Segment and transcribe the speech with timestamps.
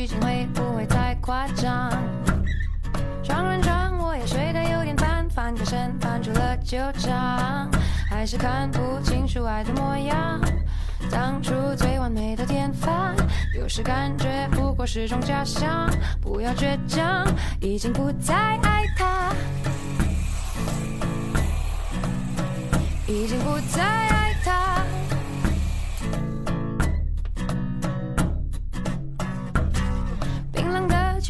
[0.00, 1.90] 剧情会不会太夸张？
[3.22, 7.70] 双人床我也睡得有点烦，翻个身翻出了旧账，
[8.08, 10.40] 还是看不清楚爱的模样。
[11.10, 13.14] 当初最完美的典范，
[13.54, 15.90] 有时感觉不过是种假象。
[16.18, 17.26] 不要倔强，
[17.60, 19.34] 已经不再爱他，
[23.06, 24.09] 已经不再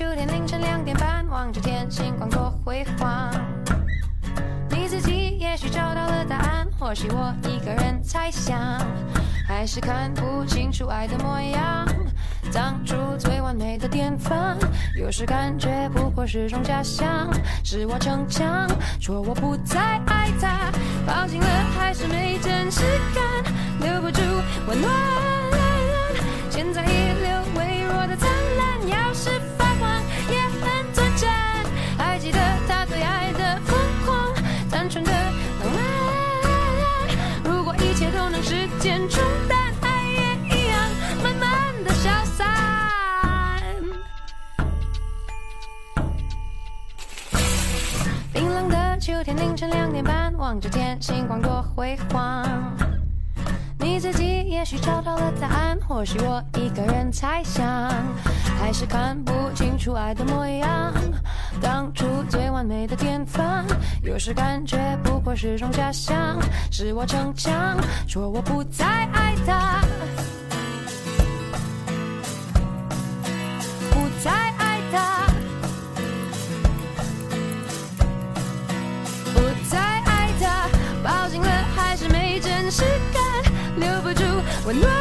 [0.00, 3.30] 秋天凌晨两点半，望着天，星光多辉煌。
[4.70, 8.58] 你自己也许找到了答案，或许我一个人猜想，
[9.46, 11.86] 还是看不清楚爱的模样。
[12.50, 14.56] 当初最完美的典范，
[14.98, 17.30] 有时感觉不过是种假象。
[17.62, 18.66] 是我逞强，
[18.98, 20.72] 说我不再爱他，
[21.06, 21.46] 抱紧了
[21.78, 22.80] 还是没真实
[23.14, 24.22] 感，留不住
[24.66, 25.09] 温暖。
[49.20, 52.42] 昨天凌晨两点半，望着天，星光多辉煌。
[53.78, 57.62] 你自己也许找到了答案，或许我一个人猜想，
[58.58, 60.94] 还是看不清楚爱的模样。
[61.60, 63.66] 当初最完美的典范，
[64.02, 66.40] 有时感觉不过是种假象。
[66.70, 67.76] 是我逞强，
[68.08, 69.49] 说我不再爱他，
[84.72, 84.99] 不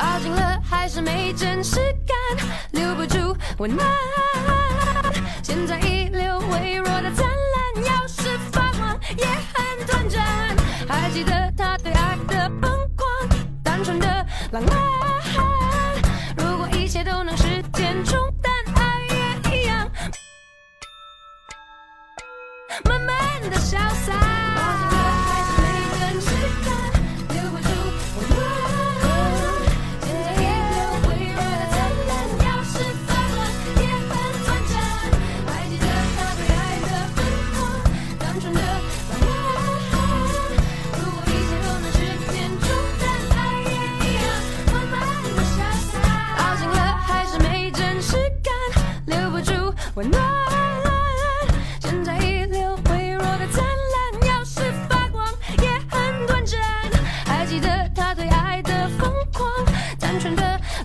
[0.00, 2.16] 抱紧了还是没真实感，
[2.70, 3.86] 留不住温暖。
[5.42, 7.29] 现在遗留微弱的残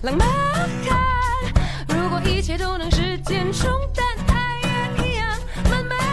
[0.02, 0.28] 浪漫，
[1.88, 5.38] 如果一切都能时间冲淡，爱也一样
[5.70, 6.05] 慢慢。